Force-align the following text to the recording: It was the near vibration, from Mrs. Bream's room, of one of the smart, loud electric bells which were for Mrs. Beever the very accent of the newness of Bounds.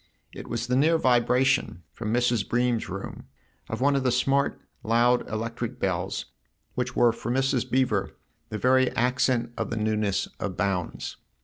It 0.33 0.47
was 0.47 0.65
the 0.65 0.75
near 0.75 0.97
vibration, 0.97 1.83
from 1.91 2.11
Mrs. 2.11 2.49
Bream's 2.49 2.89
room, 2.89 3.25
of 3.69 3.81
one 3.81 3.95
of 3.95 4.01
the 4.01 4.11
smart, 4.11 4.59
loud 4.81 5.29
electric 5.29 5.79
bells 5.79 6.25
which 6.73 6.95
were 6.95 7.11
for 7.13 7.29
Mrs. 7.29 7.69
Beever 7.69 8.15
the 8.49 8.57
very 8.57 8.89
accent 8.95 9.51
of 9.57 9.69
the 9.69 9.77
newness 9.77 10.27
of 10.39 10.57
Bounds. 10.57 11.17